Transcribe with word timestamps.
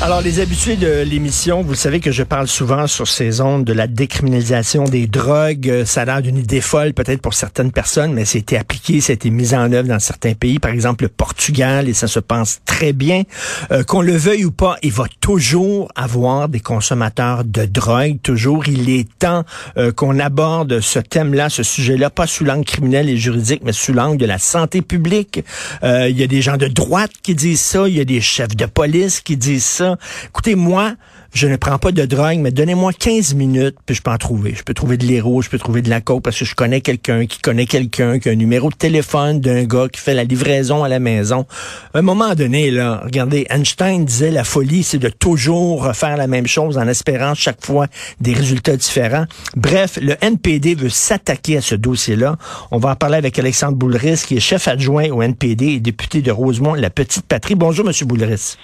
Alors, 0.00 0.20
les 0.20 0.38
habitués 0.38 0.76
de 0.76 1.02
l'émission, 1.02 1.62
vous 1.62 1.74
savez 1.74 1.98
que 1.98 2.12
je 2.12 2.22
parle 2.22 2.46
souvent 2.46 2.86
sur 2.86 3.08
ces 3.08 3.40
ondes 3.40 3.64
de 3.64 3.72
la 3.72 3.88
décriminalisation 3.88 4.84
des 4.84 5.08
drogues. 5.08 5.82
Ça 5.84 6.02
a 6.02 6.04
l'air 6.04 6.22
d'une 6.22 6.36
idée 6.36 6.60
folle, 6.60 6.94
peut-être 6.94 7.20
pour 7.20 7.34
certaines 7.34 7.72
personnes, 7.72 8.12
mais 8.12 8.22
été 8.22 8.56
appliqué, 8.56 9.00
ça 9.00 9.10
a 9.10 9.14
été 9.14 9.30
mis 9.30 9.54
en 9.56 9.72
œuvre 9.72 9.88
dans 9.88 9.98
certains 9.98 10.34
pays, 10.34 10.60
par 10.60 10.70
exemple 10.70 11.02
le 11.02 11.08
Portugal, 11.08 11.88
et 11.88 11.94
ça 11.94 12.06
se 12.06 12.20
pense 12.20 12.60
très 12.64 12.92
bien. 12.92 13.24
Euh, 13.72 13.82
qu'on 13.82 14.00
le 14.00 14.16
veuille 14.16 14.44
ou 14.44 14.52
pas, 14.52 14.76
il 14.84 14.92
va 14.92 15.06
toujours 15.20 15.90
avoir 15.96 16.48
des 16.48 16.60
consommateurs 16.60 17.42
de 17.44 17.64
drogue. 17.64 18.18
Toujours, 18.22 18.68
il 18.68 18.88
est 18.90 19.08
temps 19.18 19.42
euh, 19.78 19.90
qu'on 19.90 20.20
aborde 20.20 20.78
ce 20.78 21.00
thème-là, 21.00 21.48
ce 21.48 21.64
sujet-là, 21.64 22.08
pas 22.08 22.28
sous 22.28 22.44
l'angle 22.44 22.64
criminel 22.64 23.08
et 23.08 23.16
juridique, 23.16 23.62
mais 23.64 23.72
sous 23.72 23.92
l'angle 23.92 24.18
de 24.18 24.26
la 24.26 24.38
santé 24.38 24.80
publique. 24.80 25.44
Euh, 25.82 26.08
il 26.08 26.16
y 26.16 26.22
a 26.22 26.28
des 26.28 26.40
gens 26.40 26.56
de 26.56 26.68
droite 26.68 27.10
qui 27.20 27.34
disent 27.34 27.60
ça, 27.60 27.88
il 27.88 27.96
y 27.96 28.00
a 28.00 28.04
des 28.04 28.20
chefs 28.20 28.54
de 28.54 28.66
police 28.66 29.20
qui 29.20 29.36
disent 29.36 29.64
ça. 29.64 29.87
Écoutez, 30.26 30.54
moi, 30.54 30.94
je 31.34 31.46
ne 31.46 31.56
prends 31.56 31.78
pas 31.78 31.92
de 31.92 32.04
drogue, 32.06 32.38
mais 32.38 32.50
donnez-moi 32.50 32.92
15 32.92 33.34
minutes, 33.34 33.76
puis 33.84 33.94
je 33.94 34.02
peux 34.02 34.10
en 34.10 34.16
trouver. 34.16 34.54
Je 34.56 34.62
peux 34.62 34.74
trouver 34.74 34.96
de 34.96 35.04
l'héros, 35.04 35.42
je 35.42 35.50
peux 35.50 35.58
trouver 35.58 35.82
de 35.82 35.90
la 35.90 36.00
coke, 36.00 36.22
parce 36.22 36.38
que 36.38 36.44
je 36.44 36.54
connais 36.54 36.80
quelqu'un 36.80 37.26
qui 37.26 37.38
connaît 37.38 37.66
quelqu'un, 37.66 38.18
qui 38.18 38.28
a 38.28 38.32
un 38.32 38.36
numéro 38.36 38.70
de 38.70 38.74
téléphone 38.74 39.40
d'un 39.40 39.64
gars 39.64 39.88
qui 39.92 40.00
fait 40.00 40.14
la 40.14 40.24
livraison 40.24 40.84
à 40.84 40.88
la 40.88 40.98
maison. 40.98 41.46
Un 41.92 42.02
moment 42.02 42.34
donné, 42.34 42.70
là, 42.70 43.02
regardez, 43.04 43.46
Einstein 43.50 44.04
disait 44.04 44.30
la 44.30 44.42
folie, 44.42 44.82
c'est 44.82 44.98
de 44.98 45.10
toujours 45.10 45.94
faire 45.94 46.16
la 46.16 46.26
même 46.26 46.46
chose 46.46 46.78
en 46.78 46.88
espérant 46.88 47.34
chaque 47.34 47.64
fois 47.64 47.86
des 48.20 48.32
résultats 48.32 48.76
différents. 48.76 49.26
Bref, 49.54 49.98
le 50.00 50.16
NPD 50.22 50.74
veut 50.74 50.88
s'attaquer 50.88 51.58
à 51.58 51.60
ce 51.60 51.74
dossier-là. 51.74 52.36
On 52.70 52.78
va 52.78 52.90
en 52.90 52.96
parler 52.96 53.16
avec 53.16 53.38
Alexandre 53.38 53.76
Boulris, 53.76 54.22
qui 54.26 54.36
est 54.36 54.40
chef 54.40 54.66
adjoint 54.66 55.10
au 55.10 55.22
NPD 55.22 55.66
et 55.66 55.80
député 55.80 56.22
de 56.22 56.30
Rosemont, 56.30 56.74
la 56.74 56.90
petite 56.90 57.26
patrie. 57.26 57.54
Bonjour, 57.54 57.84
Monsieur 57.84 58.06
Boulris. 58.06 58.56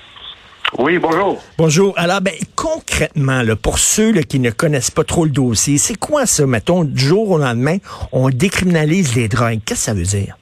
Oui, 0.79 0.99
bonjour. 0.99 1.41
Bonjour. 1.57 1.95
Alors, 1.97 2.21
ben, 2.21 2.35
concrètement, 2.57 3.43
là, 3.43 3.55
pour 3.55 3.79
ceux 3.79 4.13
qui 4.23 4.41
ne 4.41 4.51
connaissent 4.51 4.91
pas 4.91 5.05
trop 5.05 5.25
le 5.25 5.31
dossier, 5.31 5.79
c'est 5.79 5.97
quoi 5.97 6.27
ça, 6.27 6.47
mettons, 6.47 6.85
du 6.85 7.01
jour 7.01 7.31
au 7.31 7.39
lendemain, 7.39 7.79
on 8.11 8.29
décriminalise 8.29 9.15
les 9.15 9.29
drogues? 9.29 9.61
Qu'est-ce 9.65 9.81
que 9.81 9.85
ça 9.85 9.95
veut 9.95 10.03
dire? 10.03 10.37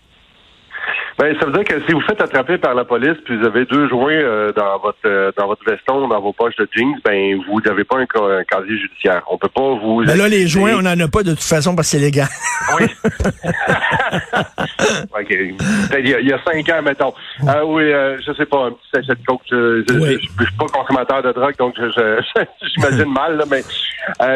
Ben, 1.19 1.37
ça 1.39 1.47
veut 1.47 1.53
dire 1.53 1.65
que 1.65 1.81
si 1.87 1.93
vous 1.93 2.01
faites 2.01 2.21
attraper 2.21 2.59
par 2.59 2.75
la 2.75 2.85
police, 2.85 3.17
puis 3.25 3.37
vous 3.37 3.47
avez 3.47 3.65
deux 3.67 3.89
joints 3.89 4.13
euh, 4.13 4.53
dans 4.53 4.79
votre 4.79 4.99
euh, 5.05 5.31
dans 5.37 5.47
votre 5.47 5.63
veston, 5.65 6.09
dans 6.09 6.21
vos 6.21 6.33
poches 6.33 6.57
de 6.57 6.67
jeans, 6.75 6.95
ben 7.05 7.39
vous 7.49 7.61
n'avez 7.61 7.85
pas 7.85 7.99
un, 7.99 8.07
casier 8.45 8.79
judiciaire. 8.79 9.23
On 9.31 9.37
peut 9.37 9.49
pas 9.49 9.75
vous. 9.75 10.01
Mais 10.01 10.07
ben 10.07 10.19
là, 10.19 10.29
les 10.29 10.47
joints, 10.47 10.75
on 10.75 10.83
n'en 10.83 10.99
a 10.99 11.09
pas 11.09 11.23
de 11.23 11.31
toute 11.31 11.43
façon 11.43 11.77
parce 11.77 11.91
que 11.91 11.99
c'est 11.99 12.03
légal. 12.03 12.29
Oui. 12.79 12.87
ok. 15.13 15.31
Il 15.99 16.09
y, 16.09 16.15
a, 16.15 16.21
il 16.21 16.29
y, 16.29 16.33
a, 16.33 16.41
cinq 16.45 16.69
ans, 16.71 16.83
mettons. 16.83 17.13
Euh, 17.47 17.63
oui, 17.65 17.85
euh, 17.85 18.19
je 18.27 18.33
sais 18.33 18.47
pas, 18.47 18.67
un 18.67 18.73
petit 18.73 18.89
sachet 18.95 19.15
de 19.15 19.27
coke. 19.27 19.43
Je, 19.51 19.85
je, 19.89 19.95
je, 19.95 20.19
suis 20.19 20.57
pas 20.59 20.67
consommateur 20.67 21.23
de 21.23 21.33
drogue, 21.33 21.57
donc 21.59 21.77
j'imagine 21.77 23.13
mal, 23.13 23.37
là, 23.37 23.45
mais 23.51 23.63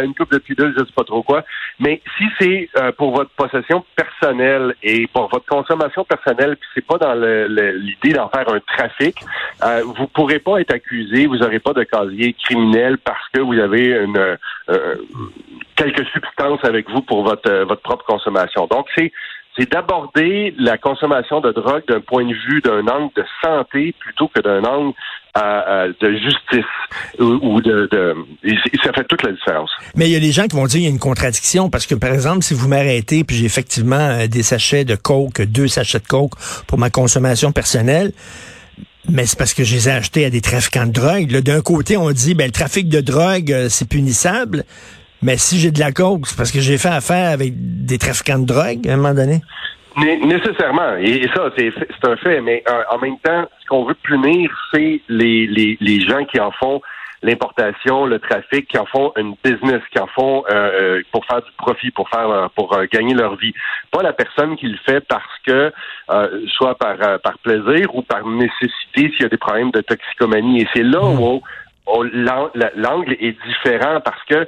une 0.05 0.15
coupe 0.15 0.33
de 0.33 0.39
pilule, 0.39 0.75
je 0.77 0.85
sais 0.85 0.93
pas 0.95 1.05
trop 1.05 1.23
quoi. 1.23 1.45
Mais 1.81 2.01
si 2.19 2.25
c'est 2.39 2.69
pour 2.97 3.15
votre 3.15 3.31
possession 3.31 3.85
personnelle 3.97 4.75
et 4.83 5.07
pour 5.09 5.29
votre 5.29 5.47
consommation 5.47 6.05
personnelle, 6.05 6.57
c'est 6.75 6.85
pas 6.85 6.99
dans 6.99 7.15
l'idée 7.15 8.13
d'en 8.13 8.29
faire 8.29 8.49
un 8.53 8.61
trafic. 8.61 9.17
Euh, 9.65 9.83
vous 9.85 10.07
pourrez 10.09 10.39
pas 10.39 10.61
être 10.61 10.75
accusé, 10.75 11.27
vous 11.27 11.39
n'aurez 11.39 11.59
pas 11.59 11.73
de 11.73 11.85
casier 11.85 12.35
criminel 12.35 12.99
parce 12.99 13.29
que 13.33 13.41
vous 13.41 13.59
avez 13.59 13.95
euh, 13.95 14.37
quelques 15.75 16.07
substances 16.07 16.65
avec 16.65 16.91
vous 16.91 17.03
pour 17.03 17.23
votre 17.23 17.65
votre 17.65 17.83
propre 17.83 18.05
consommation. 18.05 18.67
Donc 18.67 18.87
c'est 18.97 19.13
c'est 19.59 19.71
d'aborder 19.71 20.55
la 20.59 20.77
consommation 20.77 21.41
de 21.41 21.51
drogue 21.53 21.85
d'un 21.89 22.01
point 22.01 22.25
de 22.25 22.35
vue 22.35 22.61
d'un 22.61 22.87
angle 22.89 23.13
de 23.17 23.25
santé 23.43 23.95
plutôt 23.99 24.29
que 24.29 24.41
d'un 24.41 24.63
angle 24.65 24.93
de 26.01 26.13
justice 26.13 26.65
ou, 27.19 27.61
de, 27.61 27.89
ça 28.85 28.93
fait 28.93 29.05
toute 29.05 29.23
la 29.23 29.33
différence. 29.33 29.71
Mais 29.95 30.09
il 30.09 30.13
y 30.13 30.17
a 30.17 30.21
des 30.21 30.33
gens 30.33 30.47
qui 30.47 30.57
vont 30.57 30.67
dire 30.67 30.79
qu'il 30.79 30.83
y 30.83 30.87
a 30.87 30.91
une 30.91 30.99
contradiction 30.99 31.71
parce 31.71 31.87
que 31.87 31.95
par 31.95 32.13
exemple 32.13 32.43
si 32.43 32.55
vous 32.55 32.69
m'arrêtez 32.69 33.25
puis 33.25 33.37
j'ai 33.37 33.45
effectivement 33.45 33.97
euh, 33.97 34.27
des 34.27 34.43
sachets 34.43 34.85
de 34.85 34.95
coke, 34.95 35.43
deux 35.43 35.69
sachets 35.69 36.01
de 36.01 36.07
coke 36.07 36.33
pour 36.67 36.79
ma 36.79 36.91
consommation 36.91 37.53
personnelle. 37.53 38.13
Mais 39.09 39.25
c'est 39.25 39.39
parce 39.39 39.55
que 39.55 39.63
je 39.63 39.75
les 39.75 39.89
ai 39.89 39.93
achetés 39.93 40.25
à 40.25 40.31
des 40.31 40.41
trafiquants 40.41 40.87
de 40.87 40.91
drogue. 40.91 41.29
D'un 41.29 41.61
côté, 41.61 41.97
on 41.97 42.11
dit 42.11 42.35
ben 42.35 42.47
le 42.47 42.53
trafic 42.53 42.89
de 42.89 43.01
drogue, 43.01 43.53
euh, 43.53 43.69
c'est 43.69 43.89
punissable. 43.89 44.65
Mais 45.23 45.37
si 45.37 45.61
j'ai 45.61 45.71
de 45.71 45.79
la 45.79 45.93
coke, 45.93 46.27
c'est 46.27 46.37
parce 46.37 46.51
que 46.51 46.61
j'ai 46.61 46.77
fait 46.77 46.89
affaire 46.89 47.31
avec 47.31 47.53
des 47.57 47.99
trafiquants 47.99 48.39
de 48.39 48.47
drogue 48.47 48.89
à 48.89 48.95
un 48.95 48.97
moment 48.97 49.15
donné. 49.15 49.43
Nécessairement. 49.97 50.97
Et 50.99 51.27
ça, 51.35 51.51
c'est 51.57 51.73
un 52.05 52.17
fait. 52.17 52.41
Mais 52.43 52.63
euh, 52.69 52.83
en 52.91 52.99
même 52.99 53.19
temps, 53.19 53.47
ce 53.61 53.67
qu'on 53.67 53.85
veut 53.85 53.95
punir, 53.95 54.51
c'est 54.73 55.01
les, 55.09 55.47
les, 55.47 55.79
les 55.81 56.01
gens 56.01 56.25
qui 56.25 56.39
en 56.39 56.51
font 56.53 56.83
l'importation, 57.23 58.05
le 58.05 58.19
trafic, 58.19 58.69
qui 58.69 58.79
en 58.79 58.85
font 58.85 59.13
une 59.17 59.35
business, 59.43 59.81
qui 59.91 59.99
en 59.99 60.07
font 60.07 60.45
euh, 60.51 60.99
euh 60.99 61.03
pour 61.13 61.25
faire 61.25 61.41
du 61.41 61.51
profit, 61.57 61.91
pour 61.91 62.09
faire 62.11 62.51
pour 62.55 62.79
gagner 62.93 63.15
leur 63.15 63.37
vie. 63.37 63.55
Pas 63.91 64.03
la 64.03 64.13
personne 64.13 64.57
qui 64.57 64.67
le 64.67 64.77
fait 64.85 65.01
parce 65.01 65.25
que 65.47 65.73
soit 66.47 66.77
par 66.77 66.97
par 67.21 67.39
plaisir 67.39 67.95
ou 67.95 68.03
par 68.03 68.27
nécessité 68.27 69.11
s'il 69.11 69.23
y 69.23 69.25
a 69.25 69.29
des 69.29 69.39
problèmes 69.39 69.71
de 69.71 69.81
toxicomanie. 69.81 70.61
Et 70.61 70.69
c'est 70.75 70.83
là 70.83 71.01
hmm. 71.01 71.19
où 71.19 71.43
l'angle 72.75 73.17
est 73.19 73.37
différent 73.47 74.01
parce 74.05 74.23
que 74.29 74.47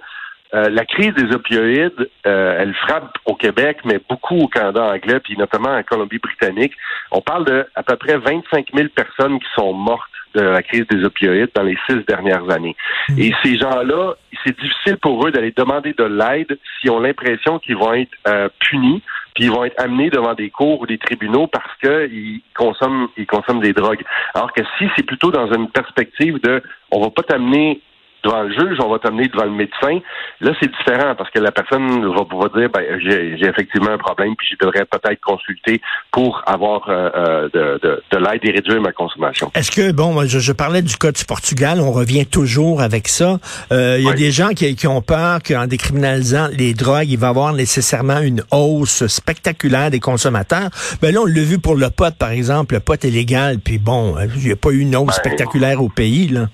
euh, 0.54 0.70
la 0.70 0.84
crise 0.86 1.12
des 1.14 1.34
opioïdes, 1.34 2.09
euh, 2.26 2.56
elle 2.59 2.75
frappe 2.75 3.19
au 3.26 3.34
Québec, 3.34 3.78
mais 3.84 4.00
beaucoup 4.09 4.38
au 4.38 4.48
Canada 4.48 4.82
anglais, 4.84 5.20
puis 5.20 5.36
notamment 5.36 5.70
en 5.70 5.82
Colombie-Britannique. 5.82 6.72
On 7.10 7.20
parle 7.20 7.44
de 7.44 7.66
à 7.75 7.82
peu 7.82 7.97
près 7.97 8.16
25 8.16 8.69
000 8.75 8.88
personnes 8.94 9.38
qui 9.38 9.48
sont 9.54 9.72
mortes 9.75 10.08
de 10.34 10.41
la 10.41 10.62
crise 10.62 10.87
des 10.88 11.04
opioïdes 11.04 11.50
dans 11.54 11.62
les 11.62 11.76
six 11.88 11.98
dernières 12.06 12.48
années. 12.50 12.76
Hmm. 13.08 13.19
Et 13.19 13.32
ces 13.42 13.58
gens-là, 13.58 14.14
c'est 14.44 14.58
difficile 14.58 14.97
pour 14.98 15.26
eux 15.26 15.31
d'aller 15.31 15.53
demander 15.56 15.92
de 15.92 16.04
l'aide 16.04 16.58
s'ils 16.81 16.91
ont 16.91 17.00
l'impression 17.00 17.58
qu'ils 17.58 17.76
vont 17.76 17.92
être 17.94 18.12
euh, 18.26 18.48
punis, 18.60 19.03
puis 19.34 19.44
ils 19.44 19.50
vont 19.50 19.64
être 19.64 19.81
amenés 19.81 20.10
devant 20.10 20.34
des 20.34 20.50
cours 20.50 20.81
ou 20.81 20.87
des 20.87 20.98
tribunaux 20.98 21.47
parce 21.47 21.70
qu'ils 21.81 22.41
consomment, 22.56 23.08
ils 23.16 23.26
consomment 23.26 23.60
des 23.60 23.72
drogues. 23.72 24.03
Alors 24.34 24.53
que 24.53 24.62
si 24.78 24.88
c'est 24.97 25.04
plutôt 25.04 25.31
dans 25.31 25.53
une 25.53 25.69
perspective 25.70 26.41
de, 26.41 26.62
on 26.91 27.00
va 27.00 27.10
pas 27.10 27.22
t'amener 27.22 27.81
devant 28.24 28.42
le 28.42 28.52
juge, 28.52 28.78
on 28.82 28.90
va 28.90 28.98
t'amener 28.98 29.28
devant 29.28 29.44
le 29.44 29.50
médecin. 29.50 30.00
Là, 30.40 30.52
c'est 30.60 30.70
différent 30.70 31.14
parce 31.16 31.30
que 31.30 31.38
la 31.38 31.52
personne 31.52 32.04
va 32.06 32.24
pouvoir 32.24 32.50
dire, 32.50 32.68
ben, 32.72 32.82
j'ai 33.00 33.46
effectivement 33.46 33.90
un 33.90 33.98
problème, 33.98 34.34
puis 34.36 34.48
je 34.50 34.64
devrais 34.64 34.84
peut-être 34.84 35.20
consulter 35.20 35.80
pour 36.10 36.42
avoir 36.46 36.88
euh, 36.88 37.10
euh, 37.14 37.48
de, 37.52 37.80
de, 37.82 38.02
de 38.10 38.18
l'aide 38.18 38.40
et 38.44 38.50
réduire 38.50 38.80
ma 38.80 38.92
consommation. 38.92 39.50
Est-ce 39.54 39.70
que, 39.70 39.92
bon, 39.92 40.26
je, 40.26 40.38
je, 40.38 40.52
parlais 40.52 40.82
du 40.82 40.96
cas 40.96 41.12
du 41.12 41.24
Portugal, 41.24 41.80
on 41.80 41.92
revient 41.92 42.26
toujours 42.26 42.80
avec 42.80 43.08
ça. 43.08 43.38
Euh, 43.72 43.96
il 43.98 44.04
y 44.04 44.10
a 44.10 44.14
des 44.14 44.30
gens 44.30 44.48
qui, 44.50 44.74
qui 44.76 44.86
ont 44.86 45.02
peur 45.02 45.38
qu'en 45.46 45.66
décriminalisant 45.66 46.48
les 46.56 46.74
drogues, 46.74 47.08
il 47.08 47.18
va 47.18 47.28
y 47.28 47.30
avoir 47.30 47.52
nécessairement 47.52 48.20
une 48.20 48.42
hausse 48.50 49.06
spectaculaire 49.06 49.90
des 49.90 50.00
consommateurs. 50.00 50.70
Ben 51.02 51.14
là, 51.14 51.20
on 51.22 51.26
l'a 51.26 51.42
vu 51.42 51.58
pour 51.58 51.76
le 51.76 51.90
pot, 51.90 52.14
par 52.16 52.30
exemple. 52.30 52.74
Le 52.74 52.80
pot 52.80 53.02
est 53.04 53.10
légal, 53.10 53.58
puis 53.58 53.78
bon, 53.78 54.16
il 54.36 54.46
n'y 54.46 54.52
a 54.52 54.56
pas 54.56 54.70
eu 54.70 54.80
une 54.80 54.96
hausse 54.96 55.06
ben, 55.06 55.12
spectaculaire 55.12 55.82
au 55.82 55.88
pays, 55.88 56.28
là. 56.28 56.48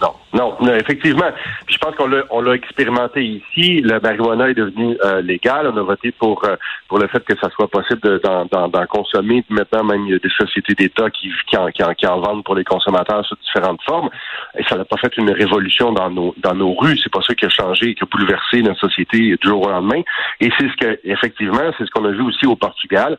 Non, 0.00 0.56
non, 0.60 0.74
effectivement. 0.74 1.30
je 1.68 1.76
pense 1.78 1.94
qu'on 1.96 2.06
l'a, 2.06 2.22
on 2.30 2.40
l'a 2.40 2.54
expérimenté 2.54 3.22
ici. 3.24 3.80
Le 3.82 4.00
marijuana 4.00 4.48
est 4.48 4.54
devenu 4.54 4.96
euh, 5.04 5.20
légal. 5.20 5.66
On 5.66 5.76
a 5.76 5.82
voté 5.82 6.12
pour 6.12 6.44
euh, 6.44 6.56
pour 6.88 6.98
le 6.98 7.08
fait 7.08 7.22
que 7.24 7.36
ça 7.38 7.50
soit 7.50 7.68
possible 7.68 8.20
d'en, 8.20 8.46
d'en, 8.46 8.86
consommer. 8.86 9.44
Maintenant, 9.50 9.84
même 9.84 10.06
il 10.06 10.12
y 10.12 10.14
a 10.14 10.18
des 10.18 10.30
sociétés 10.30 10.74
d'État 10.74 11.10
qui, 11.10 11.30
qui, 11.48 11.56
en, 11.56 11.66
qui, 11.68 11.82
qui 11.98 12.06
en 12.06 12.20
vendent 12.20 12.44
pour 12.44 12.54
les 12.54 12.64
consommateurs 12.64 13.24
sous 13.26 13.36
différentes 13.36 13.82
formes. 13.82 14.08
Et 14.56 14.62
ça 14.64 14.76
n'a 14.76 14.84
pas 14.84 14.96
fait 14.96 15.14
une 15.16 15.30
révolution 15.30 15.92
dans 15.92 16.10
nos 16.10 16.34
dans 16.38 16.54
nos 16.54 16.74
rues. 16.74 16.98
C'est 17.02 17.12
pas 17.12 17.22
ça 17.26 17.34
qui 17.34 17.46
a 17.46 17.50
changé, 17.50 17.94
qui 17.94 18.02
a 18.02 18.06
bouleversé 18.06 18.62
notre 18.62 18.80
société 18.80 19.18
du 19.18 19.38
jour 19.48 19.66
au 19.66 19.70
lendemain. 19.70 20.02
Et 20.40 20.50
c'est 20.58 20.68
ce 20.68 20.76
que, 20.76 21.00
effectivement, 21.04 21.72
c'est 21.76 21.84
ce 21.84 21.90
qu'on 21.90 22.04
a 22.04 22.12
vu 22.12 22.22
aussi 22.22 22.46
au 22.46 22.56
Portugal. 22.56 23.18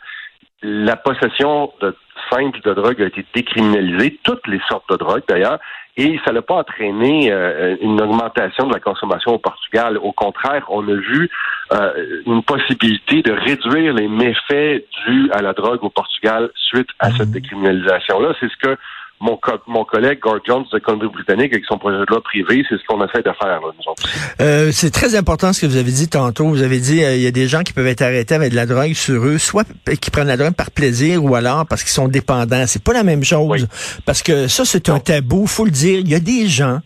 La 0.63 0.95
possession 0.95 1.71
de 1.81 1.95
simple 2.31 2.59
de 2.63 2.73
drogue 2.73 3.01
a 3.01 3.05
été 3.05 3.25
décriminalisée, 3.33 4.19
toutes 4.23 4.47
les 4.47 4.61
sortes 4.69 4.89
de 4.89 4.97
drogues 4.97 5.23
d'ailleurs, 5.27 5.59
et 5.97 6.19
ça 6.25 6.31
n'a 6.31 6.41
pas 6.41 6.55
entraîné 6.55 7.31
euh, 7.31 7.75
une 7.81 8.01
augmentation 8.01 8.67
de 8.67 8.73
la 8.73 8.79
consommation 8.79 9.33
au 9.33 9.39
Portugal. 9.39 9.97
Au 9.97 10.13
contraire, 10.13 10.65
on 10.69 10.87
a 10.87 10.93
vu 10.93 11.29
euh, 11.73 12.21
une 12.25 12.43
possibilité 12.43 13.21
de 13.21 13.33
réduire 13.33 13.93
les 13.93 14.07
méfaits 14.07 14.85
dus 15.05 15.29
à 15.31 15.41
la 15.41 15.53
drogue 15.53 15.83
au 15.83 15.89
Portugal 15.89 16.49
suite 16.55 16.89
à 16.99 17.11
cette 17.11 17.29
mmh. 17.29 17.31
décriminalisation-là. 17.31 18.33
C'est 18.39 18.49
ce 18.49 18.57
que 18.57 18.77
mon, 19.21 19.39
mon 19.67 19.85
collègue 19.85 20.19
Gord 20.19 20.39
Jones 20.45 20.65
de 20.73 20.79
Colombie-Britannique 20.79 21.53
avec 21.53 21.65
son 21.65 21.77
projet 21.77 21.99
de 21.99 22.05
loi 22.05 22.21
privé, 22.21 22.63
c'est 22.67 22.75
ce 22.75 22.83
qu'on 22.87 23.03
essaie 23.05 23.21
de 23.21 23.31
faire. 23.41 23.61
Là, 23.61 23.67
nous 23.77 23.93
euh, 24.41 24.71
c'est 24.71 24.89
très 24.91 25.15
important 25.15 25.53
ce 25.53 25.61
que 25.61 25.67
vous 25.67 25.77
avez 25.77 25.91
dit 25.91 26.09
tantôt. 26.09 26.47
Vous 26.47 26.63
avez 26.63 26.79
dit 26.79 27.03
euh, 27.03 27.15
il 27.15 27.21
y 27.21 27.27
a 27.27 27.31
des 27.31 27.47
gens 27.47 27.61
qui 27.61 27.73
peuvent 27.73 27.87
être 27.87 28.01
arrêtés 28.01 28.35
avec 28.35 28.51
de 28.51 28.55
la 28.55 28.65
drogue 28.65 28.93
sur 28.93 29.23
eux, 29.25 29.37
soit 29.37 29.65
qui 30.01 30.09
prennent 30.11 30.27
la 30.27 30.37
drogue 30.37 30.55
par 30.55 30.71
plaisir 30.71 31.23
ou 31.23 31.35
alors 31.35 31.65
parce 31.67 31.83
qu'ils 31.83 31.91
sont 31.91 32.07
dépendants. 32.07 32.63
C'est 32.67 32.83
pas 32.83 32.93
la 32.93 33.03
même 33.03 33.23
chose. 33.23 33.67
Parce 34.05 34.23
que 34.23 34.47
ça, 34.47 34.65
c'est 34.65 34.89
un 34.89 34.99
tabou, 34.99 35.45
faut 35.45 35.65
le 35.65 35.71
dire. 35.71 35.99
Il 35.99 36.09
y 36.09 36.15
a 36.15 36.19
des 36.19 36.47
gens 36.47 36.79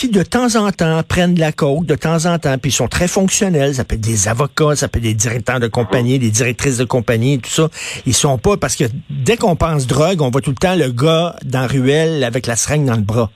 qui 0.00 0.08
de 0.08 0.22
temps 0.22 0.56
en 0.56 0.72
temps 0.72 1.02
prennent 1.06 1.34
de 1.34 1.40
la 1.40 1.52
coke, 1.52 1.84
de 1.84 1.94
temps 1.94 2.24
en 2.24 2.38
temps, 2.38 2.56
puis 2.56 2.70
ils 2.70 2.74
sont 2.74 2.88
très 2.88 3.06
fonctionnels. 3.06 3.74
Ça 3.74 3.84
peut 3.84 3.96
être 3.96 4.00
des 4.00 4.28
avocats, 4.28 4.74
ça 4.74 4.88
peut 4.88 4.98
être 4.98 5.02
des 5.02 5.12
directeurs 5.12 5.60
de 5.60 5.66
compagnie, 5.66 6.18
des 6.18 6.30
directrices 6.30 6.78
de 6.78 6.86
compagnie, 6.86 7.38
tout 7.38 7.50
ça. 7.50 7.68
Ils 8.06 8.14
sont 8.14 8.38
pas 8.38 8.56
parce 8.56 8.76
que 8.76 8.84
dès 9.10 9.36
qu'on 9.36 9.56
pense 9.56 9.86
drogue, 9.86 10.22
on 10.22 10.30
voit 10.30 10.40
tout 10.40 10.52
le 10.52 10.56
temps 10.56 10.74
le 10.74 10.90
gars 10.90 11.36
dans 11.44 11.60
la 11.60 11.66
ruelle 11.66 12.24
avec 12.24 12.46
la 12.46 12.56
seringue 12.56 12.86
dans 12.86 12.94
le 12.94 13.02
bras. 13.02 13.30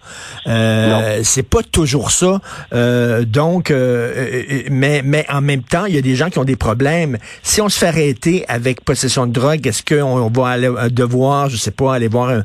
Euh, 0.47 1.21
c'est 1.23 1.43
pas 1.43 1.63
toujours 1.63 2.11
ça. 2.11 2.41
Euh, 2.73 3.27
donc, 3.27 3.71
euh, 3.71 4.63
mais 4.71 5.03
mais 5.05 5.27
en 5.29 5.43
même 5.43 5.65
temps, 5.65 5.85
il 5.85 5.95
y 5.95 5.99
a 5.99 6.03
des 6.03 6.17
gens 6.17 6.31
qui 6.31 6.39
ont 6.39 6.45
des 6.45 6.57
problèmes. 6.57 7.19
Si 7.43 7.61
on 7.61 7.69
se 7.69 7.77
fait 7.77 7.89
arrêter 7.89 8.47
avec 8.49 8.83
possession 8.83 9.27
de 9.27 9.33
drogue, 9.33 9.67
est-ce 9.67 9.83
qu'on 9.83 10.31
va 10.31 10.49
aller, 10.49 10.73
devoir, 10.91 11.51
je 11.51 11.59
sais 11.59 11.73
pas, 11.73 11.95
aller 11.95 12.09
voir 12.09 12.31
un 12.31 12.45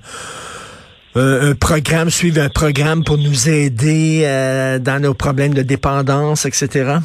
un 1.16 1.56
programme, 1.56 2.10
suivre 2.10 2.42
un 2.42 2.50
programme 2.50 3.04
pour 3.04 3.18
nous 3.18 3.50
aider 3.50 4.24
euh, 4.26 4.80
dans 4.80 5.02
nos 5.02 5.14
problèmes 5.14 5.54
de 5.54 5.64
dépendance, 5.64 6.46
etc.? 6.46 7.00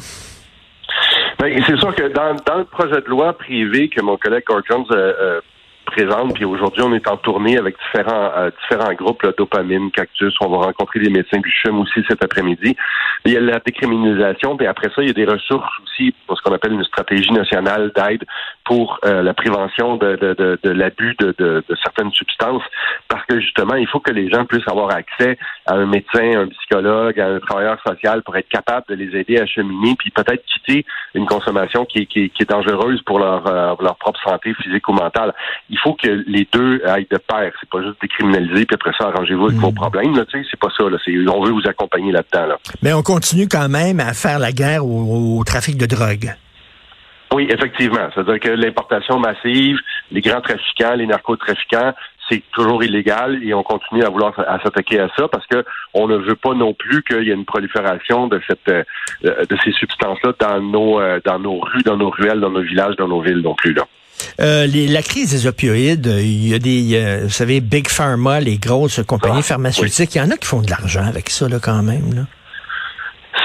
Ben, 1.39 1.61
c'est 1.67 1.77
sûr 1.77 1.93
que 1.93 2.07
dans, 2.13 2.57
le 2.57 2.63
projet 2.65 3.01
de 3.01 3.07
loi 3.07 3.33
privé 3.33 3.89
que 3.89 4.01
mon 4.01 4.17
collègue 4.17 4.45
Jones 4.69 4.85
euh, 4.91 5.13
euh, 5.19 5.41
présente. 5.85 6.33
Puis 6.33 6.45
aujourd'hui, 6.45 6.81
on 6.81 6.93
est 6.93 7.07
en 7.07 7.17
tournée 7.17 7.57
avec 7.57 7.75
différents 7.77 8.31
euh, 8.35 8.49
différents 8.61 8.93
groupes, 8.93 9.21
là, 9.23 9.31
dopamine, 9.37 9.91
cactus. 9.91 10.33
On 10.41 10.49
va 10.49 10.65
rencontrer 10.65 10.99
les 10.99 11.09
médecins 11.09 11.39
du 11.39 11.51
CHUM 11.51 11.79
aussi 11.79 12.03
cet 12.07 12.23
après-midi. 12.23 12.75
Il 13.25 13.31
y 13.31 13.37
a 13.37 13.39
la 13.39 13.59
décriminalisation, 13.59 14.57
puis 14.57 14.67
après 14.67 14.89
ça, 14.89 15.01
il 15.01 15.07
y 15.07 15.11
a 15.11 15.13
des 15.13 15.25
ressources 15.25 15.71
aussi 15.83 16.13
pour 16.27 16.37
ce 16.37 16.43
qu'on 16.43 16.53
appelle 16.53 16.73
une 16.73 16.83
stratégie 16.83 17.31
nationale 17.31 17.91
d'aide 17.95 18.23
pour 18.65 18.99
euh, 19.05 19.21
la 19.21 19.33
prévention 19.33 19.97
de, 19.97 20.15
de, 20.15 20.33
de, 20.33 20.59
de 20.61 20.69
l'abus 20.69 21.15
de, 21.19 21.33
de, 21.37 21.63
certaines 21.83 22.11
substances. 22.11 22.63
Parce 23.07 23.25
que 23.25 23.39
justement, 23.39 23.75
il 23.75 23.87
faut 23.87 23.99
que 23.99 24.11
les 24.11 24.29
gens 24.29 24.45
puissent 24.45 24.67
avoir 24.67 24.91
accès 24.91 25.37
à 25.65 25.75
un 25.75 25.85
médecin, 25.85 26.41
un 26.41 26.47
psychologue, 26.47 27.19
à 27.19 27.27
un 27.27 27.39
travailleur 27.39 27.77
social 27.85 28.23
pour 28.23 28.35
être 28.35 28.49
capable 28.49 28.85
de 28.89 28.95
les 28.95 29.17
aider 29.19 29.37
à 29.37 29.45
cheminer, 29.45 29.95
puis 29.97 30.09
peut-être 30.09 30.43
quitter 30.45 30.85
une 31.13 31.25
consommation 31.25 31.85
qui, 31.85 32.07
qui, 32.07 32.29
qui 32.29 32.43
est 32.43 32.49
dangereuse 32.49 33.01
pour 33.03 33.19
leur, 33.19 33.45
euh, 33.47 33.75
leur 33.79 33.95
propre 33.97 34.19
santé 34.23 34.53
physique 34.55 34.87
ou 34.89 34.93
mentale 34.93 35.33
il 35.69 35.77
faut 35.79 35.93
que 35.93 36.23
les 36.27 36.47
deux 36.51 36.81
aillent 36.85 37.07
de 37.09 37.17
pair. 37.17 37.51
C'est 37.59 37.69
pas 37.69 37.81
juste 37.81 37.97
décriminaliser 38.01 38.65
puis 38.65 38.75
après 38.75 38.91
ça 38.97 39.07
arrangez-vous 39.07 39.45
avec 39.47 39.57
vos 39.57 39.71
hmm. 39.71 39.75
problèmes. 39.75 40.15
Là, 40.15 40.23
c'est 40.31 40.59
pas 40.59 40.69
ça. 40.77 40.83
Là. 40.83 40.97
On 41.33 41.43
veut 41.43 41.51
vous 41.51 41.67
accompagner 41.67 42.11
là-dedans. 42.11 42.47
Là. 42.47 42.57
Mais 42.81 42.93
on 42.93 43.01
continue 43.01 43.47
quand 43.47 43.69
même 43.69 43.99
à 43.99 44.13
faire 44.13 44.39
la 44.39 44.51
guerre 44.51 44.85
au, 44.85 45.43
trafic 45.45 45.77
de 45.77 45.85
drogue. 45.85 46.33
Oui, 47.35 47.47
effectivement. 47.49 48.07
C'est-à-dire 48.13 48.39
que 48.39 48.47
l'importation 48.47 49.19
massive, 49.19 49.77
les 50.09 50.21
grands 50.21 50.39
trafiquants, 50.39 50.93
les 50.95 51.05
narcotrafiquants, 51.05 51.91
c'est 52.29 52.41
toujours 52.53 52.81
illégal 52.81 53.43
et 53.43 53.53
on 53.53 53.61
continue 53.61 54.03
à 54.03 54.09
vouloir 54.09 54.33
à 54.39 54.57
s'attaquer 54.63 55.01
à 55.01 55.09
ça 55.17 55.27
parce 55.27 55.45
que 55.47 55.65
on 55.93 56.07
ne 56.07 56.15
veut 56.15 56.37
pas 56.37 56.53
non 56.53 56.73
plus 56.73 57.03
qu'il 57.03 57.23
y 57.23 57.31
ait 57.31 57.33
une 57.33 57.43
prolifération 57.43 58.27
de 58.27 58.41
cette 58.47 58.69
euh, 58.69 58.83
de 59.21 59.57
ces 59.65 59.73
substances-là 59.73 60.31
dans 60.39 60.61
nos 60.61 61.01
euh, 61.01 61.19
dans 61.25 61.37
nos 61.37 61.59
rues, 61.59 61.83
dans 61.83 61.97
nos 61.97 62.09
ruelles, 62.09 62.39
dans 62.39 62.51
nos 62.51 62.61
villages, 62.61 62.95
dans 62.95 63.09
nos 63.09 63.21
villes 63.21 63.41
non 63.41 63.53
plus 63.53 63.73
là. 63.73 63.83
Euh, 64.39 64.65
la 64.65 65.01
crise 65.01 65.31
des 65.31 65.45
opioïdes, 65.45 66.05
il 66.05 66.47
y 66.47 66.53
a 66.53 66.59
des, 66.59 67.19
vous 67.23 67.29
savez, 67.29 67.59
Big 67.59 67.89
Pharma, 67.89 68.39
les 68.39 68.57
grosses 68.57 69.03
compagnies 69.05 69.39
ah, 69.39 69.49
pharmaceutiques, 69.49 70.15
il 70.15 70.19
y 70.19 70.21
en 70.21 70.31
a 70.31 70.37
qui 70.37 70.47
font 70.47 70.61
de 70.61 70.69
l'argent 70.69 71.03
avec 71.03 71.29
ça, 71.29 71.49
là, 71.49 71.59
quand 71.61 71.83
même. 71.83 72.13
Là. 72.15 72.21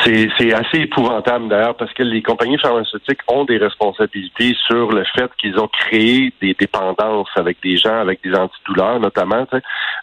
C'est 0.05 0.55
assez 0.55 0.79
épouvantable 0.79 1.49
d'ailleurs 1.49 1.77
parce 1.77 1.93
que 1.93 2.03
les 2.03 2.23
compagnies 2.23 2.59
pharmaceutiques 2.59 3.21
ont 3.29 3.45
des 3.45 3.59
responsabilités 3.59 4.57
sur 4.67 4.93
le 4.93 5.05
fait 5.15 5.31
qu'ils 5.39 5.59
ont 5.59 5.69
créé 5.69 6.33
des 6.41 6.55
dépendances 6.59 7.29
avec 7.37 7.59
des 7.63 7.77
gens 7.77 8.01
avec 8.01 8.23
des 8.23 8.35
antidouleurs 8.35 8.99
notamment. 8.99 9.47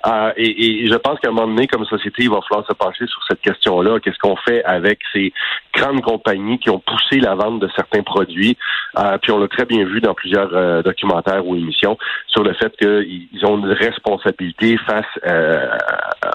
Euh, 0.05 0.31
et, 0.38 0.83
et, 0.83 0.88
je 0.88 0.95
pense 0.95 1.19
qu'à 1.19 1.29
un 1.29 1.31
moment 1.31 1.47
donné, 1.47 1.67
comme 1.67 1.85
société, 1.85 2.23
il 2.23 2.29
va 2.29 2.39
falloir 2.47 2.67
se 2.67 2.73
pencher 2.73 3.07
sur 3.07 3.21
cette 3.27 3.41
question-là. 3.41 3.99
Qu'est-ce 3.99 4.19
qu'on 4.19 4.35
fait 4.35 4.63
avec 4.63 4.99
ces 5.13 5.33
grandes 5.73 6.01
compagnies 6.01 6.59
qui 6.59 6.69
ont 6.69 6.79
poussé 6.79 7.19
la 7.19 7.35
vente 7.35 7.59
de 7.59 7.69
certains 7.75 8.03
produits? 8.03 8.57
Euh, 8.97 9.17
puis 9.21 9.31
on 9.31 9.39
l'a 9.39 9.47
très 9.47 9.65
bien 9.65 9.85
vu 9.85 10.01
dans 10.01 10.13
plusieurs 10.13 10.49
euh, 10.53 10.81
documentaires 10.81 11.45
ou 11.45 11.55
émissions 11.55 11.97
sur 12.27 12.44
le 12.44 12.53
fait 12.53 12.75
qu'ils 12.77 13.45
ont 13.45 13.57
une 13.57 13.71
responsabilité 13.71 14.77
face 14.88 15.05
euh, 15.25 15.67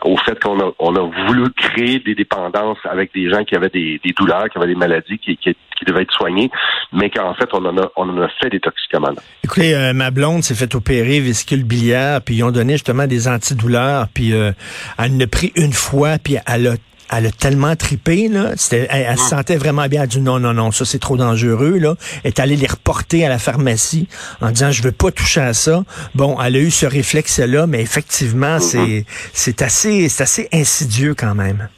au 0.04 0.16
fait 0.18 0.38
qu'on 0.40 0.58
a, 0.60 1.26
voulu 1.26 1.50
créer 1.50 1.98
des 1.98 2.14
dépendances 2.14 2.78
avec 2.84 3.12
des 3.14 3.30
gens 3.30 3.44
qui 3.44 3.56
avaient 3.56 3.68
des, 3.68 4.00
douleurs, 4.16 4.48
qui 4.48 4.58
avaient 4.58 4.68
des 4.68 4.74
maladies 4.74 5.18
qui, 5.18 5.38
devaient 5.84 6.02
être 6.02 6.12
soignées, 6.12 6.48
mais 6.92 7.10
qu'en 7.10 7.34
fait, 7.34 7.48
on 7.52 7.64
en 7.64 7.76
a, 7.76 7.90
on 7.96 8.08
en 8.08 8.22
a 8.22 8.28
fait 8.40 8.50
des 8.50 8.60
toxicomanes. 8.60 9.16
Écoutez, 9.42 9.90
ma 9.92 10.12
blonde 10.12 10.44
s'est 10.44 10.54
fait 10.54 10.72
opérer 10.76 11.18
vésicule 11.18 11.64
biliaire, 11.64 12.20
puis 12.22 12.36
ils 12.36 12.44
ont 12.44 12.52
donné 12.52 12.74
justement 12.74 13.08
des 13.08 13.26
antidouleurs, 13.26 14.06
puis 14.14 14.30
elle 14.30 15.16
ne 15.16 15.26
pris 15.26 15.50
une 15.56 15.72
fois, 15.72 16.18
puis 16.22 16.36
elle 16.46 16.68
a 16.68 16.74
elle 17.12 17.26
a 17.26 17.30
tellement 17.30 17.76
tripé, 17.76 18.28
là. 18.28 18.52
Elle, 18.70 19.18
se 19.18 19.28
sentait 19.28 19.56
vraiment 19.56 19.86
bien. 19.86 20.00
Elle 20.00 20.04
a 20.04 20.06
dit 20.06 20.20
non, 20.20 20.38
non, 20.38 20.54
non, 20.54 20.70
ça 20.70 20.84
c'est 20.84 20.98
trop 20.98 21.16
dangereux, 21.16 21.78
là. 21.78 21.94
Elle 22.24 22.28
est 22.28 22.40
allée 22.40 22.56
les 22.56 22.66
reporter 22.66 23.24
à 23.24 23.28
la 23.28 23.38
pharmacie 23.38 24.08
en 24.40 24.50
disant 24.50 24.70
je 24.70 24.82
veux 24.82 24.92
pas 24.92 25.10
toucher 25.10 25.40
à 25.40 25.52
ça. 25.52 25.84
Bon, 26.14 26.36
elle 26.42 26.56
a 26.56 26.60
eu 26.60 26.70
ce 26.70 26.86
réflexe-là, 26.86 27.66
mais 27.66 27.82
effectivement, 27.82 28.56
mm-hmm. 28.56 28.60
c'est, 28.60 29.04
c'est 29.32 29.62
assez, 29.62 30.08
c'est 30.08 30.22
assez 30.22 30.48
insidieux 30.52 31.14
quand 31.14 31.34
même. 31.34 31.68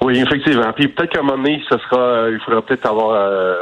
Oui, 0.00 0.20
effectivement. 0.20 0.72
Puis 0.72 0.88
peut-être 0.88 1.12
qu'à 1.12 1.20
un 1.20 1.22
moment 1.22 1.42
donné, 1.42 1.62
ce 1.68 1.76
sera, 1.78 2.00
euh, 2.00 2.30
il 2.32 2.40
faudra 2.44 2.62
peut-être 2.62 2.86
avoir 2.86 3.10
euh, 3.10 3.54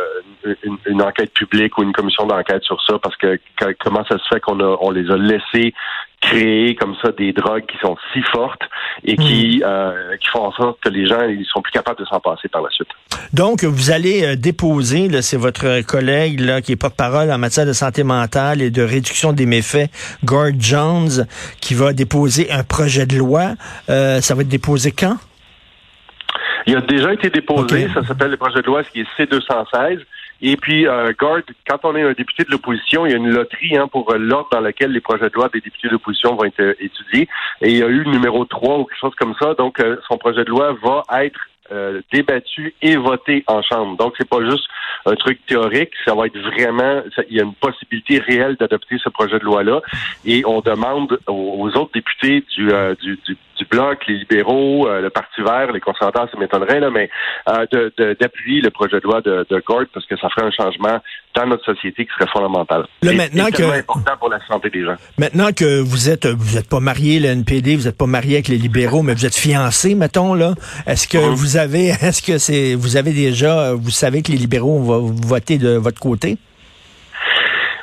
une, 0.86 1.02
enquête 1.02 1.32
publique 1.32 1.76
ou 1.78 1.82
une 1.82 1.92
commission 1.92 2.26
d'enquête 2.26 2.62
sur 2.62 2.80
ça, 2.82 2.98
parce 2.98 3.16
que 3.16 3.38
comment 3.80 4.04
ça 4.04 4.18
se 4.18 4.24
fait 4.28 4.40
qu'on 4.40 4.60
a, 4.60 4.76
on 4.80 4.90
les 4.90 5.10
a 5.10 5.16
laissés 5.16 5.74
créer 6.20 6.74
comme 6.74 6.94
ça 7.02 7.12
des 7.12 7.32
drogues 7.32 7.66
qui 7.66 7.76
sont 7.78 7.96
si 8.12 8.20
fortes 8.32 8.62
et 9.04 9.16
qui, 9.16 9.58
hmm. 9.58 9.66
euh, 9.66 10.16
qui 10.16 10.28
font 10.28 10.46
en 10.46 10.52
sorte 10.52 10.80
que 10.80 10.88
les 10.88 11.06
gens 11.06 11.22
ils 11.22 11.44
sont 11.44 11.60
plus 11.60 11.72
capables 11.72 11.98
de 11.98 12.04
s'en 12.06 12.20
passer 12.20 12.48
par 12.48 12.62
la 12.62 12.70
suite. 12.70 12.88
Donc, 13.32 13.64
vous 13.64 13.90
allez 13.90 14.36
déposer, 14.36 15.22
c'est 15.22 15.36
votre 15.36 15.82
collègue 15.82 16.40
là, 16.40 16.62
qui 16.62 16.72
est 16.72 16.76
porte-parole 16.76 17.30
en 17.30 17.38
matière 17.38 17.66
de 17.66 17.72
santé 17.72 18.02
mentale 18.02 18.62
et 18.62 18.70
de 18.70 18.82
réduction 18.82 19.32
des 19.32 19.46
méfaits, 19.46 19.90
Gord 20.24 20.52
Jones, 20.58 21.26
qui 21.60 21.74
va 21.74 21.92
déposer 21.92 22.50
un 22.50 22.64
projet 22.64 23.06
de 23.06 23.18
loi. 23.18 23.54
ça 23.86 24.34
va 24.34 24.42
être 24.42 24.48
déposé 24.48 24.92
quand? 24.92 25.18
Il 26.66 26.76
a 26.76 26.80
déjà 26.80 27.12
été 27.12 27.30
déposé, 27.30 27.88
ça 27.94 28.04
s'appelle 28.04 28.32
le 28.32 28.36
projet 28.36 28.60
de 28.60 28.66
loi, 28.66 28.82
ce 28.82 28.90
qui 28.90 29.00
est 29.00 29.06
C216. 29.16 30.00
Et 30.42 30.56
puis, 30.56 30.86
euh, 30.86 31.12
Gord, 31.18 31.38
quand 31.68 31.78
on 31.84 31.96
est 31.96 32.02
un 32.02 32.12
député 32.12 32.44
de 32.44 32.50
l'opposition, 32.50 33.06
il 33.06 33.12
y 33.12 33.14
a 33.14 33.16
une 33.16 33.30
loterie 33.30 33.76
hein, 33.76 33.88
pour 33.88 34.12
euh, 34.12 34.18
l'ordre 34.18 34.48
dans 34.52 34.60
lequel 34.60 34.92
les 34.92 35.00
projets 35.00 35.30
de 35.30 35.34
loi 35.34 35.48
des 35.48 35.60
députés 35.60 35.88
de 35.88 35.92
l'opposition 35.92 36.36
vont 36.36 36.44
être 36.44 36.60
euh, 36.60 36.74
étudiés. 36.78 37.28
Et 37.62 37.70
il 37.70 37.78
y 37.78 37.82
a 37.82 37.86
eu 37.86 38.02
le 38.02 38.10
numéro 38.10 38.44
3 38.44 38.78
ou 38.78 38.84
quelque 38.84 38.98
chose 38.98 39.14
comme 39.18 39.34
ça. 39.40 39.54
Donc, 39.54 39.80
euh, 39.80 39.96
son 40.08 40.18
projet 40.18 40.44
de 40.44 40.50
loi 40.50 40.76
va 40.82 41.24
être 41.24 41.40
débattu 42.12 42.74
et 42.82 42.96
voté 42.96 43.44
en 43.46 43.62
chambre. 43.62 43.96
Donc, 43.96 44.14
c'est 44.18 44.28
pas 44.28 44.44
juste 44.44 44.66
un 45.04 45.14
truc 45.14 45.44
théorique, 45.46 45.92
ça 46.04 46.14
va 46.14 46.26
être 46.26 46.38
vraiment, 46.38 47.02
il 47.28 47.36
y 47.36 47.40
a 47.40 47.44
une 47.44 47.54
possibilité 47.54 48.18
réelle 48.18 48.56
d'adopter 48.56 48.96
ce 49.02 49.08
projet 49.08 49.38
de 49.38 49.44
loi-là. 49.44 49.80
Et 50.24 50.44
on 50.46 50.60
demande 50.60 51.18
aux, 51.26 51.68
autres 51.76 51.92
députés 51.94 52.44
du, 52.56 52.70
du, 53.00 53.18
du 53.26 53.36
du 53.56 53.64
Bloc, 53.64 54.06
les 54.06 54.18
libéraux, 54.18 54.86
euh, 54.86 55.00
le 55.00 55.10
Parti 55.10 55.42
vert, 55.42 55.72
les 55.72 55.80
conservateurs, 55.80 56.28
ça 56.30 56.38
m'étonnerait, 56.38 56.80
là, 56.80 56.90
mais 56.90 57.10
euh, 57.48 57.66
d'appuyer 58.20 58.60
le 58.60 58.70
projet 58.70 59.00
de 59.00 59.04
loi 59.04 59.20
de, 59.20 59.46
de 59.48 59.62
Gord 59.66 59.84
parce 59.92 60.06
que 60.06 60.16
ça 60.16 60.28
ferait 60.28 60.46
un 60.46 60.50
changement 60.50 61.00
dans 61.36 61.46
notre 61.46 61.64
société 61.64 62.06
qui 62.06 62.12
serait 62.18 62.30
fondamental. 62.32 62.86
Là, 63.02 63.12
maintenant 63.12 63.46
que 63.46 63.62
important 63.62 64.16
pour 64.18 64.30
la 64.30 64.38
santé 64.46 64.70
des 64.70 64.84
gens. 64.84 64.96
Maintenant 65.18 65.50
que 65.54 65.80
vous 65.80 66.08
êtes 66.08 66.26
vous 66.26 66.56
êtes 66.56 66.68
pas 66.68 66.80
marié 66.80 67.20
le 67.20 67.28
NPD, 67.28 67.76
vous 67.76 67.84
n'êtes 67.84 67.98
pas 67.98 68.06
marié 68.06 68.36
avec 68.36 68.48
les 68.48 68.58
libéraux, 68.58 69.02
mais 69.02 69.14
vous 69.14 69.26
êtes 69.26 69.36
fiancé, 69.36 69.94
mettons 69.94 70.34
là. 70.34 70.54
Est-ce 70.86 71.06
que 71.06 71.18
vous 71.18 71.56
avez 71.56 71.86
est-ce 72.02 72.22
que 72.22 72.38
c'est 72.38 72.74
vous 72.74 72.96
avez 72.96 73.12
déjà 73.12 73.74
vous 73.74 73.90
savez 73.90 74.22
que 74.22 74.32
les 74.32 74.38
libéraux 74.38 74.80
vont 74.80 75.14
voter 75.26 75.58
de 75.58 75.76
votre 75.76 76.00
côté? 76.00 76.38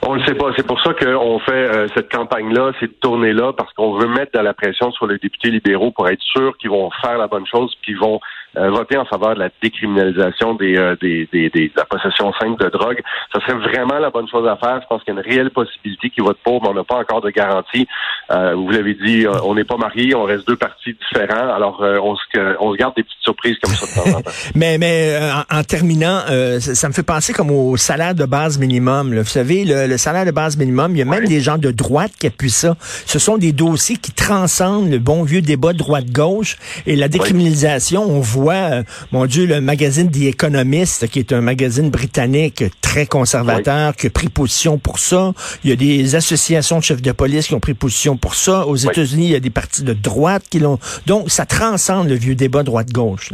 On 0.06 0.16
le 0.16 0.26
sait 0.26 0.36
pas. 0.36 0.52
C'est 0.58 0.68
pour 0.68 0.82
ça 0.82 0.94
qu'on 0.94 1.40
fait 1.40 1.52
euh, 1.54 1.88
cette 1.96 2.12
campagne-là, 2.12 2.74
cette 2.80 3.00
tournée-là, 3.00 3.54
parce 3.54 3.72
qu'on 3.74 3.98
veut 3.98 4.08
mettre 4.08 4.38
de 4.38 4.44
la 4.44 4.54
pression 4.54 4.92
sur 4.92 5.08
les 5.08 5.18
députés 5.18 5.50
libéraux 5.50 5.92
pour 5.92 6.10
être 6.10 6.22
sûr 6.22 6.58
qu'ils 6.58 6.72
vont 6.72 6.90
faire 7.02 7.18
la 7.18 7.28
bonne 7.28 7.46
chose, 7.48 7.74
qu'ils 7.86 7.98
vont 7.98 8.20
voter 8.56 8.98
en 8.98 9.06
faveur 9.06 9.36
de 9.36 9.40
la 9.40 9.50
décriminalisation 9.62 10.54
des, 10.56 10.78
euh, 10.78 10.96
des, 11.02 11.28
des, 11.32 11.50
des, 11.50 11.70
de 11.70 11.74
la 11.76 11.86
possession 11.86 12.32
simple 12.40 12.64
de 12.64 12.70
drogue. 12.70 13.02
Ça 13.34 13.40
serait 13.42 13.58
vraiment 13.58 14.00
la 14.00 14.10
bonne 14.10 14.28
chose 14.30 14.48
à 14.48 14.58
faire. 14.58 14.80
Je 14.82 14.88
pense 14.88 15.04
qu'il 15.04 15.14
y 15.14 15.18
a 15.18 15.22
une 15.22 15.28
réelle 15.28 15.50
possibilité 15.50 16.10
qu'ils 16.10 16.24
votent 16.24 16.38
pour, 16.44 16.62
mais 16.62 16.70
on 16.70 16.74
n'a 16.74 16.84
pas 16.84 16.98
encore 16.98 17.22
de 17.22 17.30
garantie. 17.30 17.88
Euh, 18.32 18.56
vous 18.56 18.70
l'avez 18.70 18.94
dit, 18.94 19.26
on 19.44 19.56
n'est 19.56 19.64
pas 19.64 19.78
mariés, 19.78 20.16
on 20.16 20.24
reste 20.24 20.48
deux 20.48 20.56
partis 20.56 20.94
différents. 20.94 21.54
Alors, 21.54 21.80
on, 21.82 22.16
se, 22.16 22.56
on 22.60 22.72
se 22.74 22.78
garde 22.78 22.96
des 22.96 23.04
petites 23.04 23.22
surprises 23.22 23.58
comme 23.62 23.74
ça 23.74 23.86
de 23.86 24.12
temps 24.12 24.18
en 24.18 24.22
temps. 24.22 24.32
mais 24.56 24.78
mais 24.78 25.18
en, 25.52 25.64
terminant, 25.64 26.22
ça, 26.60 26.88
me 26.88 26.94
fait 26.94 27.04
penser 27.04 27.34
comme 27.34 27.52
au 27.52 27.78
salaire 27.78 28.16
de 28.16 28.26
base 28.26 28.60
minimum. 28.60 29.16
Vous 29.16 29.26
savez, 29.26 29.66
le, 29.66 29.98
salaire 29.98 30.26
de 30.26 30.32
base 30.32 30.58
minimum, 30.58 30.92
il 30.96 31.00
y 31.00 31.02
a 31.02 31.06
même 31.06 31.26
des 31.26 31.42
gens 31.42 31.58
de 31.58 31.72
droite 31.72 32.12
qui 32.20 32.28
appuient 32.28 32.50
ça. 32.50 32.76
Ce 33.06 33.20
sont 33.20 33.38
des 33.38 33.52
dossiers 33.52 33.98
qui 33.98 34.12
transcendent 34.12 34.90
le 34.90 35.00
bon 35.00 35.24
vieux 35.24 35.42
débat 35.42 35.74
droite-gauche 35.74 36.58
et 36.86 36.96
la 36.96 37.08
décriminalisation, 37.08 38.04
on 38.04 38.20
voit 38.20 38.43
voit, 38.44 38.54
euh, 38.54 38.84
mon 39.12 39.26
Dieu, 39.26 39.46
le 39.46 39.62
magazine 39.62 40.12
The 40.12 40.24
Economist, 40.24 41.08
qui 41.08 41.20
est 41.20 41.32
un 41.32 41.42
magazine 41.42 41.90
britannique 41.90 42.64
très 42.82 43.06
conservateur, 43.06 43.96
qui 43.96 44.08
a 44.08 44.10
pris 44.10 44.30
position 44.30 44.78
pour 44.78 45.00
ça. 45.00 45.32
Il 45.64 45.70
y 45.70 45.74
a 45.74 45.76
des 45.76 46.16
associations 46.16 46.80
de 46.80 46.84
chefs 46.84 47.02
de 47.02 47.12
police 47.12 47.48
qui 47.48 47.56
ont 47.56 47.60
pris 47.60 47.74
position 47.74 48.18
pour 48.18 48.36
ça. 48.36 48.68
Aux 48.68 48.76
États-Unis, 48.76 49.26
il 49.26 49.32
y 49.32 49.36
a 49.36 49.40
des 49.40 49.50
partis 49.50 49.84
de 49.84 49.94
droite 49.94 50.44
qui 50.50 50.60
l'ont. 50.60 50.78
Donc, 51.08 51.30
ça 51.30 51.46
transcende 51.46 52.10
le 52.10 52.16
vieux 52.16 52.36
débat 52.36 52.64
droite-gauche. 52.64 53.32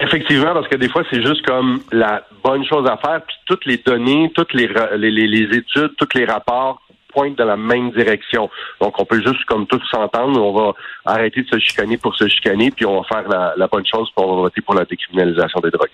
Effectivement, 0.00 0.52
parce 0.54 0.66
que 0.66 0.76
des 0.76 0.88
fois, 0.88 1.04
c'est 1.10 1.22
juste 1.22 1.46
comme 1.46 1.80
la 1.92 2.24
bonne 2.42 2.64
chose 2.66 2.84
à 2.88 2.96
faire, 2.96 3.20
puis 3.24 3.36
toutes 3.46 3.64
les 3.64 3.78
données, 3.78 4.32
toutes 4.34 4.52
les, 4.52 4.68
les, 4.96 5.10
les 5.10 5.56
études, 5.56 5.92
tous 5.96 6.08
les 6.18 6.24
rapports 6.24 6.83
pointent 7.14 7.38
dans 7.38 7.44
la 7.44 7.56
même 7.56 7.90
direction. 7.92 8.50
Donc, 8.80 8.94
on 8.98 9.04
peut 9.04 9.22
juste 9.22 9.44
comme 9.46 9.66
tous 9.66 9.82
s'entendre, 9.90 10.42
on 10.42 10.52
va 10.52 10.72
arrêter 11.04 11.42
de 11.42 11.48
se 11.48 11.58
chicaner 11.58 11.96
pour 11.96 12.14
se 12.16 12.28
chicaner, 12.28 12.70
puis 12.70 12.84
on 12.84 13.00
va 13.00 13.06
faire 13.08 13.28
la, 13.28 13.66
bonne 13.68 13.86
chose 13.86 14.10
pour 14.14 14.36
voter 14.36 14.60
pour 14.60 14.74
la 14.74 14.84
décriminalisation 14.84 15.60
des 15.60 15.70
drogues. 15.70 15.90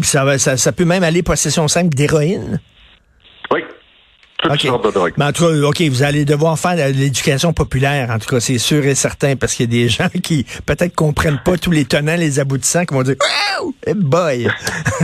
Ça, 0.00 0.56
ça, 0.56 0.72
peut 0.72 0.84
même 0.84 1.02
aller 1.02 1.22
possession 1.22 1.68
simple 1.68 1.94
d'héroïne? 1.94 2.60
Mais 5.16 5.24
en 5.24 5.32
tout 5.32 5.44
cas, 5.44 5.66
OK, 5.66 5.82
vous 5.82 6.02
allez 6.02 6.24
devoir 6.24 6.58
faire 6.58 6.76
de 6.76 6.92
l'éducation 6.92 7.52
populaire, 7.52 8.10
en 8.10 8.18
tout 8.18 8.28
cas, 8.28 8.40
c'est 8.40 8.58
sûr 8.58 8.84
et 8.84 8.94
certain, 8.94 9.36
parce 9.36 9.54
qu'il 9.54 9.72
y 9.72 9.82
a 9.82 9.84
des 9.84 9.88
gens 9.94 10.08
qui 10.22 10.46
peut-être 10.66 10.94
comprennent 10.94 11.40
pas 11.44 11.56
tous 11.56 11.70
les 11.70 11.84
tenants, 11.84 12.16
les 12.16 12.38
aboutissants, 12.40 12.84
qui 12.84 12.94
vont 12.94 13.02
dire 13.02 13.16
Wow! 13.20 13.74
Hey 13.86 13.94
boy! 13.94 14.48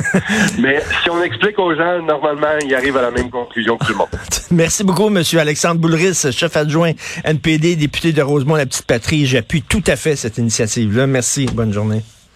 Mais 0.59 0.83
si 1.03 1.11
on 1.11 1.23
explique 1.23 1.59
aux 1.59 1.75
gens, 1.75 2.03
normalement, 2.03 2.59
ils 2.65 2.75
arrivent 2.75 2.97
à 2.97 3.03
la 3.03 3.11
même 3.11 3.31
conclusion 3.31 3.77
que 3.77 3.87
tout 3.87 3.93
le 3.93 3.99
monde. 3.99 4.09
Merci 4.51 4.85
beaucoup, 4.85 5.09
M. 5.09 5.23
Alexandre 5.39 5.81
Boulris, 5.81 6.27
chef 6.33 6.57
adjoint 6.57 6.93
NPD, 7.25 7.77
député 7.77 8.13
de 8.13 8.23
Rosemont, 8.23 8.57
la 8.57 8.67
petite 8.67 8.87
patrie. 8.87 9.27
J'appuie 9.27 9.63
tout 9.63 9.83
à 9.87 9.97
fait 9.97 10.17
cette 10.17 10.39
initiative-là. 10.39 11.07
Merci. 11.07 11.47
Bonne 11.47 11.73
journée. 11.73 12.03